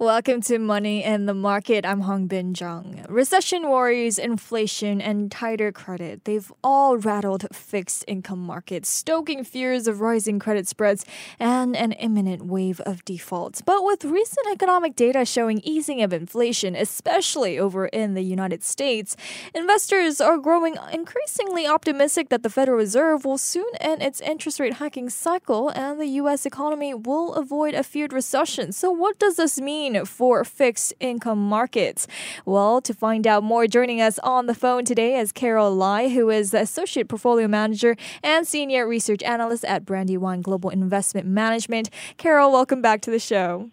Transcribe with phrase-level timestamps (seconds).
[0.00, 1.84] Welcome to Money and the Market.
[1.84, 3.04] I'm Hongbin Jeong.
[3.10, 6.24] Recession worries, inflation, and tighter credit.
[6.24, 11.04] They've all rattled fixed income markets, stoking fears of rising credit spreads
[11.38, 13.60] and an imminent wave of defaults.
[13.60, 19.18] But with recent economic data showing easing of inflation, especially over in the United States,
[19.54, 24.72] investors are growing increasingly optimistic that the Federal Reserve will soon end its interest rate
[24.80, 26.46] hiking cycle and the U.S.
[26.46, 28.72] economy will avoid a feared recession.
[28.72, 29.89] So, what does this mean?
[30.04, 32.06] For fixed income markets?
[32.44, 36.30] Well, to find out more, joining us on the phone today is Carol Lye, who
[36.30, 41.90] is the Associate Portfolio Manager and Senior Research Analyst at Brandywine Global Investment Management.
[42.18, 43.70] Carol, welcome back to the show.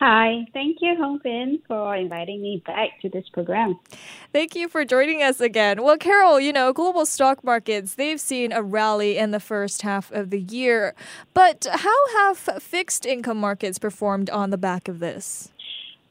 [0.00, 3.78] Hi, thank you, Hongbin, for inviting me back to this program.
[4.32, 5.84] Thank you for joining us again.
[5.84, 10.10] Well, Carol, you know, global stock markets, they've seen a rally in the first half
[10.10, 10.96] of the year.
[11.32, 15.52] But how have fixed income markets performed on the back of this?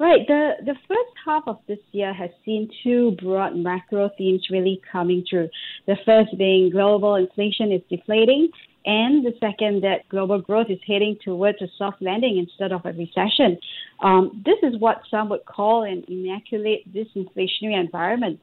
[0.03, 0.27] Right.
[0.27, 5.23] The the first half of this year has seen two broad macro themes really coming
[5.29, 5.47] through.
[5.87, 8.49] The first being global inflation is deflating,
[8.85, 12.91] and the second that global growth is heading towards a soft landing instead of a
[12.91, 13.57] recession.
[14.01, 18.41] Um, this is what some would call an immaculate disinflationary environment.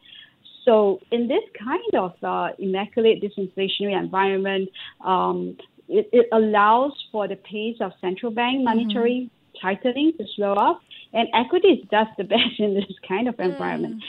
[0.65, 4.71] So, in this kind of uh, immaculate disinflationary environment,
[5.05, 5.59] um,
[5.91, 9.67] it, it, allows for the pace of central bank monetary mm-hmm.
[9.67, 10.81] tightening to slow off
[11.13, 13.97] and equities does the best in this kind of environment.
[13.97, 14.01] Mm.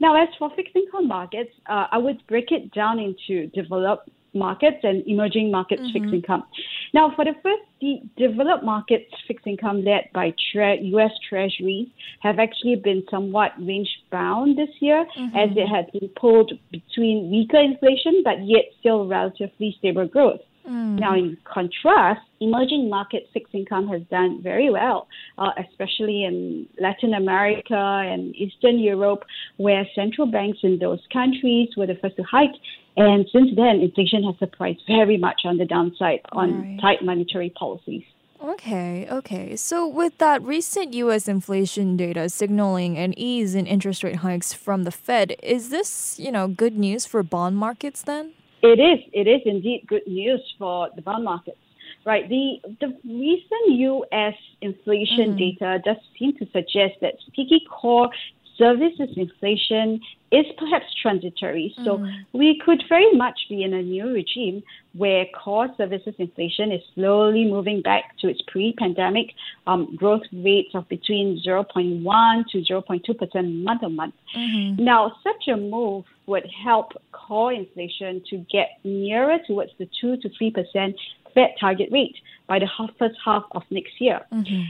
[0.00, 4.78] Now, as for fixed income markets, uh, I would break it down into developed markets
[4.82, 5.92] and emerging markets mm-hmm.
[5.92, 6.44] fixed income.
[6.92, 11.12] Now, for the first, the developed markets fixed income led by tre- U.S.
[11.28, 11.88] Treasuries
[12.20, 15.36] have actually been somewhat range bound this year, mm-hmm.
[15.36, 20.40] as it has been pulled between weaker inflation but yet still relatively stable growth.
[20.68, 20.98] Mm.
[20.98, 27.12] Now, in contrast, emerging market fixed income has done very well, uh, especially in Latin
[27.12, 29.24] America and Eastern Europe,
[29.58, 32.54] where central banks in those countries were the first to hike.
[32.96, 36.80] And since then, inflation has surprised very much on the downside on right.
[36.80, 38.04] tight monetary policies.
[38.42, 39.56] Okay, okay.
[39.56, 44.84] So, with that recent US inflation data signaling an ease in interest rate hikes from
[44.84, 48.32] the Fed, is this, you know, good news for bond markets then?
[48.64, 49.00] It is.
[49.12, 51.58] It is indeed good news for the bond markets.
[52.06, 52.26] Right.
[52.26, 54.34] The the recent U.S.
[54.62, 55.38] inflation mm.
[55.38, 58.08] data does seem to suggest that sticky core
[58.56, 60.00] services inflation
[60.32, 61.74] is perhaps transitory.
[61.84, 62.12] So mm.
[62.32, 64.62] we could very much be in a new regime
[64.94, 69.32] where core services inflation is slowly moving back to its pre-pandemic
[69.66, 74.14] um, growth rates of between 0.1 to 0.2 percent month on month.
[74.36, 74.84] Mm-hmm.
[74.84, 80.28] Now, such a move would help core inflation to get nearer towards the two to
[80.36, 80.96] three percent
[81.34, 82.16] Fed target rate
[82.46, 84.20] by the first half of next year.
[84.32, 84.62] Mm-hmm.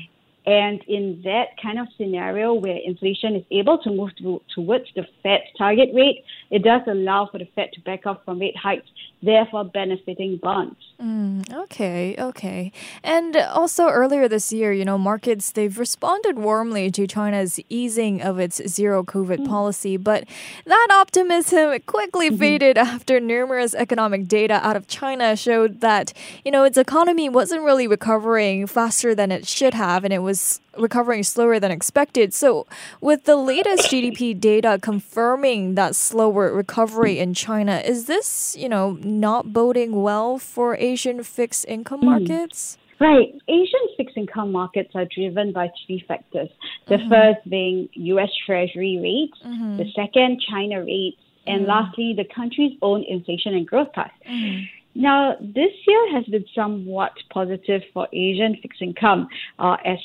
[0.47, 5.07] And in that kind of scenario where inflation is able to move to, towards the
[5.23, 8.87] Fed target rate, it does allow for the Fed to back off from rate hikes,
[9.23, 10.77] therefore benefiting bonds.
[11.03, 12.73] Mm, okay, okay.
[13.03, 18.39] And also earlier this year, you know, markets they've responded warmly to China's easing of
[18.39, 19.49] its zero COVID mm.
[19.49, 20.25] policy, but
[20.67, 22.39] that optimism quickly mm-hmm.
[22.39, 26.13] faded after numerous economic data out of China showed that,
[26.45, 30.34] you know, its economy wasn't really recovering faster than it should have and it was
[30.35, 32.35] was recovering slower than expected.
[32.35, 32.67] So,
[33.01, 38.99] with the latest GDP data confirming that slower recovery in China, is this, you know,
[39.03, 42.07] not boding well for Asian fixed income hmm.
[42.07, 42.79] markets?
[43.01, 43.35] Right.
[43.49, 46.49] Asian fixed income markets are driven by three factors.
[46.89, 47.11] The mm-hmm.
[47.11, 49.77] first being US Treasury rates, mm-hmm.
[49.79, 51.71] the second, China rates, and mm-hmm.
[51.71, 54.13] lastly, the country's own inflation and growth path.
[54.29, 54.65] Mm-hmm.
[54.95, 59.29] Now, this year has been somewhat positive for Asian fixed income
[59.59, 59.99] uh, as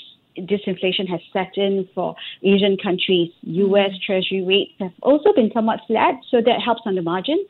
[0.47, 3.31] disinflation has set in for Asian countries.
[3.41, 3.91] U.S.
[3.91, 4.01] Mm.
[4.05, 7.43] Treasury rates have also been somewhat flat, so that helps on the margin.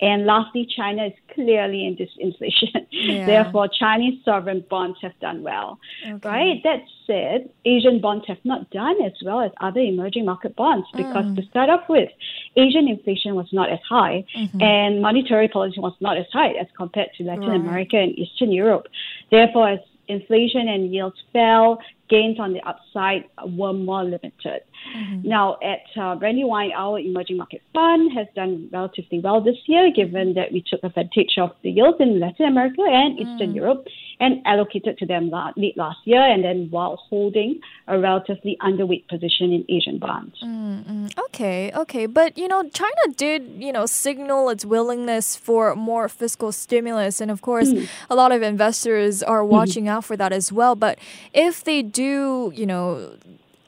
[0.00, 2.86] And lastly, China is clearly in disinflation.
[3.06, 3.26] Yeah.
[3.26, 5.78] Therefore, Chinese sovereign bonds have done well.
[6.04, 6.28] Okay.
[6.28, 6.62] Right?
[6.64, 11.24] That said, Asian bonds have not done as well as other emerging market bonds because
[11.24, 11.36] mm.
[11.36, 12.08] to start off with,
[12.56, 14.60] Asian inflation was not as high mm-hmm.
[14.60, 17.60] and monetary policy was not as high as compared to Latin right.
[17.60, 18.86] America and Eastern Europe.
[19.30, 21.78] Therefore, as inflation and yields fell,
[22.08, 23.24] gains on the upside
[23.56, 24.62] were more limited.
[24.96, 25.28] Mm-hmm.
[25.28, 30.34] Now, at uh, Brandywine, our emerging market fund has done relatively well this year, given
[30.34, 33.56] that we took advantage of the yields in Latin America and Eastern mm.
[33.56, 33.86] Europe,
[34.20, 39.52] and allocated to them late last year, and then while holding a relatively underweight position
[39.52, 40.36] in Asian bonds.
[40.42, 41.08] Mm-hmm.
[41.26, 46.52] Okay, okay, but you know, China did you know signal its willingness for more fiscal
[46.52, 47.88] stimulus, and of course, mm.
[48.10, 49.52] a lot of investors are mm-hmm.
[49.52, 49.88] watching mm.
[49.88, 50.74] out for that as well.
[50.74, 50.98] But
[51.32, 53.16] if they do, you know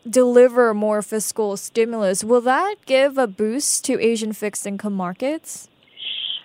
[0.08, 5.68] deliver more fiscal stimulus, will that give a boost to Asian fixed income markets?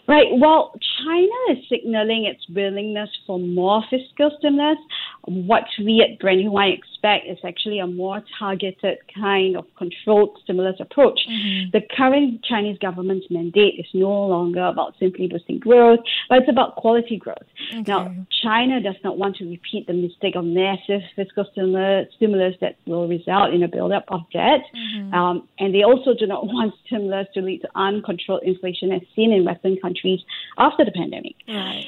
[0.07, 0.27] Right.
[0.33, 0.73] Well,
[1.03, 4.77] China is signaling its willingness for more fiscal stimulus.
[5.25, 11.19] What we at Brandywine expect is actually a more targeted kind of controlled stimulus approach.
[11.29, 11.69] Mm-hmm.
[11.71, 16.75] The current Chinese government's mandate is no longer about simply boosting growth, but it's about
[16.75, 17.37] quality growth.
[17.73, 17.83] Okay.
[17.87, 22.75] Now, China does not want to repeat the mistake of massive fiscal stimulus, stimulus that
[22.85, 24.61] will result in a buildup of debt.
[24.75, 25.13] Mm-hmm.
[25.13, 29.31] Um, and they also do not want stimulus to lead to uncontrolled inflation as seen
[29.31, 30.19] in Western countries
[30.57, 31.35] after the pandemic.
[31.47, 31.85] Right.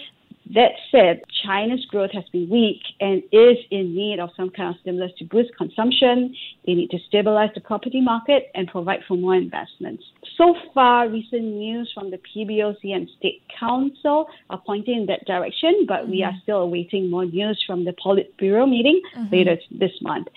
[0.54, 4.80] That said, China's growth has been weak and is in need of some kind of
[4.82, 6.36] stimulus to boost consumption.
[6.68, 10.04] They need to stabilize the property market and provide for more investments.
[10.38, 15.86] So far, recent news from the PBOC and State Council are pointing in that direction,
[15.88, 16.12] but mm-hmm.
[16.12, 19.34] we are still awaiting more news from the Politburo meeting mm-hmm.
[19.34, 20.28] later this month.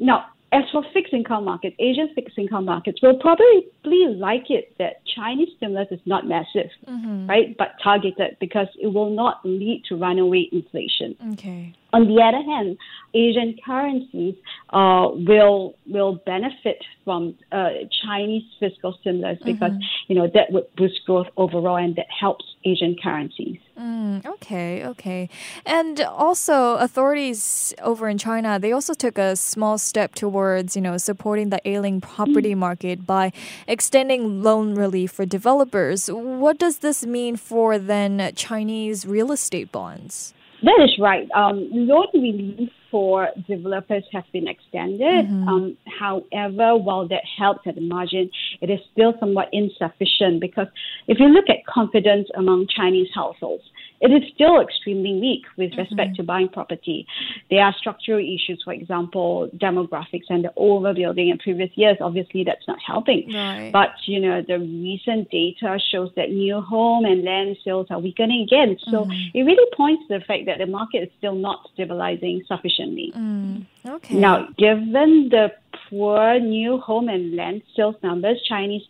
[0.00, 5.04] Now, as for fixed income markets, Asian fixed income markets will probably like it that
[5.06, 7.26] Chinese stimulus is not massive, mm-hmm.
[7.26, 11.16] right, but targeted because it will not lead to runaway inflation.
[11.32, 11.74] Okay.
[11.92, 12.78] On the other hand,
[13.14, 14.34] Asian currencies
[14.70, 17.68] uh, will will benefit from uh,
[18.02, 20.08] Chinese fiscal stimulus because mm-hmm.
[20.08, 23.58] you know that would boost growth overall and that helps Asian currencies.
[23.78, 25.28] Mm, okay, okay.
[25.66, 30.96] And also, authorities over in China they also took a small step towards you know
[30.96, 32.58] supporting the ailing property mm.
[32.58, 33.32] market by
[33.68, 36.08] extending loan relief for developers.
[36.10, 40.32] What does this mean for then Chinese real estate bonds?
[40.62, 41.28] That is right.
[41.34, 45.26] Um, loan relief for developers has been extended.
[45.26, 45.48] Mm-hmm.
[45.48, 48.30] Um, however, while that helps at the margin,
[48.60, 50.68] it is still somewhat insufficient because
[51.08, 53.64] if you look at confidence among Chinese households,
[54.02, 55.80] it is still extremely weak with mm-hmm.
[55.80, 57.06] respect to buying property.
[57.50, 61.96] There are structural issues, for example, demographics and the overbuilding in previous years.
[62.00, 63.32] Obviously, that's not helping.
[63.32, 63.70] Right.
[63.72, 68.42] But, you know, the recent data shows that new home and land sales are weakening
[68.42, 68.76] again.
[68.90, 69.38] So mm-hmm.
[69.38, 73.12] it really points to the fact that the market is still not stabilizing sufficiently.
[73.16, 73.66] Mm.
[73.86, 74.16] Okay.
[74.16, 75.52] Now, given the
[75.88, 78.82] poor new home and land sales numbers, Chinese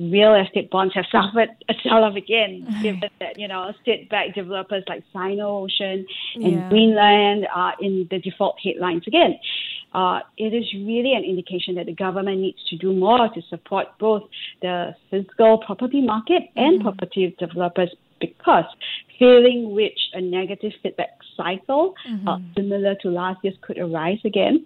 [0.00, 5.04] real estate bonds have suffered a sell-off again, given that, you know, state-backed developers like
[5.12, 6.06] Sino-Ocean
[6.36, 6.68] and yeah.
[6.68, 9.38] Greenland are in the default headlines again.
[9.92, 13.88] Uh, it is really an indication that the government needs to do more to support
[13.98, 14.22] both
[14.62, 16.88] the physical property market and mm-hmm.
[16.88, 18.64] property developers because
[19.18, 22.28] failing which a negative feedback cycle mm-hmm.
[22.28, 24.64] uh, similar to last year's could arise again.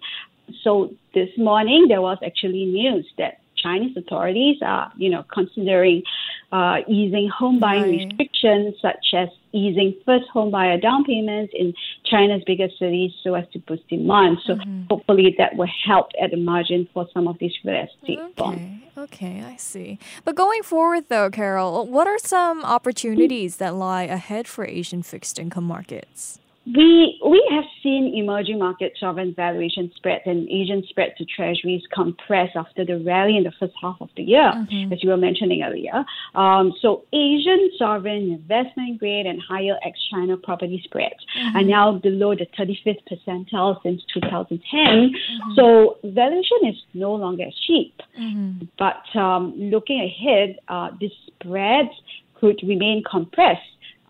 [0.63, 6.03] So this morning there was actually news that Chinese authorities are, you know, considering
[6.51, 8.05] uh, easing home buying right.
[8.05, 11.73] restrictions, such as easing first home buyer down payments in
[12.05, 14.37] China's biggest cities so as to boost demand.
[14.45, 14.83] So mm-hmm.
[14.89, 18.33] hopefully that will help at the margin for some of these real estate okay.
[18.37, 18.83] bonds.
[18.97, 19.97] Okay, I see.
[20.23, 25.39] But going forward though, Carol, what are some opportunities that lie ahead for Asian fixed
[25.39, 26.39] income markets?
[26.65, 32.49] We we have seen emerging market sovereign valuation spreads and Asian spread to treasuries compress
[32.55, 34.91] after the rally in the first half of the year, mm-hmm.
[34.91, 36.03] as you were mentioning earlier.
[36.33, 41.57] Um, so Asian sovereign investment grade and higher ex-China property spreads mm-hmm.
[41.57, 44.59] are now below the 35th percentile since 2010.
[44.71, 45.51] Mm-hmm.
[45.55, 48.01] So valuation is no longer cheap.
[48.19, 48.65] Mm-hmm.
[48.79, 51.93] But um, looking ahead, uh, the spreads
[52.39, 53.61] could remain compressed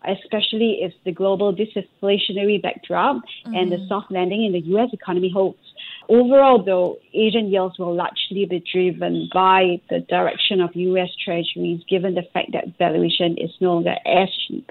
[0.06, 3.54] especially if the global disinflationary backdrop mm-hmm.
[3.54, 3.88] and the mm-hmm.
[3.88, 4.90] soft landing in the U.S.
[4.92, 5.58] economy holds.
[6.08, 11.08] Overall, though, Asian yields will largely be driven by the direction of U.S.
[11.24, 14.70] Treasuries, given the fact that valuation is no longer as cheap.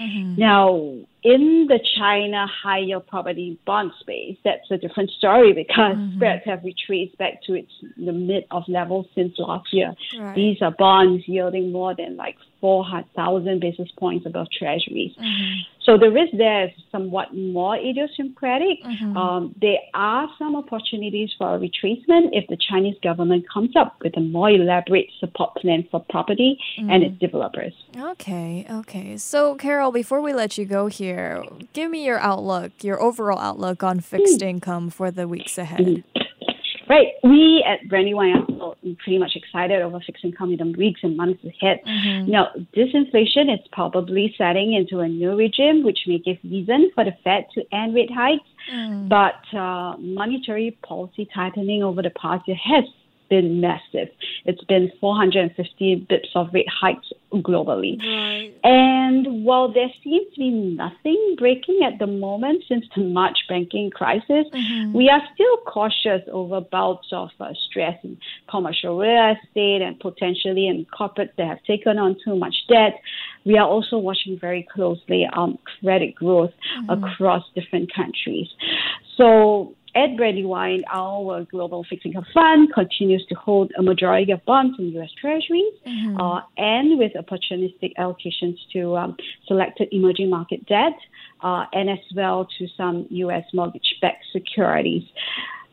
[0.00, 0.40] Mm-hmm.
[0.40, 0.94] Now,
[1.26, 6.16] in the China high yield property bond space, that's a different story because mm-hmm.
[6.16, 9.92] spreads have retraced back to its the mid of levels since last year.
[10.18, 10.36] Right.
[10.36, 15.12] These are bonds yielding more than like 4,000 basis points above treasuries.
[15.18, 15.75] Mm-hmm.
[15.86, 18.82] So the risk there is somewhat more idiosyncratic.
[18.82, 19.16] Mm-hmm.
[19.16, 24.16] Um, there are some opportunities for a retracement if the Chinese government comes up with
[24.16, 26.90] a more elaborate support plan for property mm-hmm.
[26.90, 27.72] and its developers.
[27.96, 29.16] Okay, okay.
[29.16, 33.84] So, Carol, before we let you go here, give me your outlook, your overall outlook
[33.84, 34.48] on fixed mm.
[34.48, 35.80] income for the weeks ahead.
[35.80, 36.04] Mm.
[36.88, 37.08] Right.
[37.22, 41.42] We at Brandywine are pretty much excited over fixed income in the weeks and months
[41.44, 41.80] ahead.
[41.86, 42.30] Mm-hmm.
[42.30, 47.12] Now, disinflation is probably setting into a new regime, which may give reason for the
[47.24, 48.44] Fed to end rate hikes.
[48.72, 49.08] Mm.
[49.08, 52.84] But uh, monetary policy tightening over the past year has
[53.28, 54.08] been massive.
[54.44, 57.98] It's been 450 bips of rate hikes globally.
[57.98, 58.52] Right.
[58.64, 63.90] And while there seems to be nothing breaking at the moment since the March banking
[63.90, 64.92] crisis, mm-hmm.
[64.92, 68.18] we are still cautious over bouts of uh, stress in
[68.48, 73.00] commercial real estate and potentially in corporates that have taken on too much debt.
[73.44, 77.04] We are also watching very closely on credit growth mm-hmm.
[77.04, 78.48] across different countries.
[79.16, 84.76] So at Brandywine, our global fixed income fund continues to hold a majority of bonds
[84.78, 85.08] in U.S.
[85.18, 86.20] Treasuries, mm-hmm.
[86.20, 90.92] uh, and with opportunistic allocations to um, selected emerging market debt,
[91.42, 93.44] uh, and as well to some U.S.
[93.54, 95.02] mortgage-backed securities.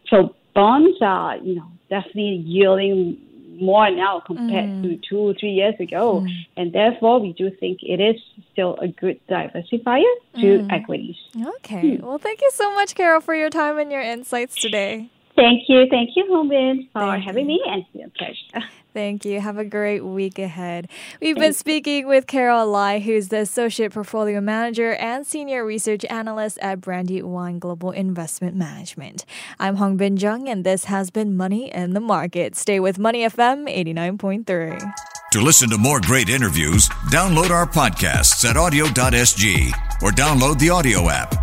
[0.09, 3.17] So bonds are, you know, definitely yielding
[3.59, 4.83] more now compared mm.
[4.83, 6.21] to two or three years ago.
[6.21, 6.45] Mm.
[6.57, 10.71] And therefore, we do think it is still a good diversifier to mm.
[10.71, 11.17] equities.
[11.57, 11.97] Okay.
[11.97, 12.05] Hmm.
[12.05, 15.09] Well, thank you so much, Carol, for your time and your insights today.
[15.35, 15.85] Thank you.
[15.89, 17.57] Thank you, Hongbin, for thank having you.
[17.57, 18.67] me and it's a pleasure.
[18.93, 19.41] Thank you.
[19.41, 20.87] Have a great week ahead.
[21.19, 26.59] We've been speaking with Carol Lye, who's the Associate Portfolio Manager and Senior Research Analyst
[26.59, 29.25] at Brandywine Global Investment Management.
[29.59, 32.55] I'm Hongbin Jeong, and this has been Money in the Market.
[32.55, 34.93] Stay with Money FM 89.3.
[35.31, 39.71] To listen to more great interviews, download our podcasts at awedio.sg
[40.03, 41.42] or download the AWEDIO app.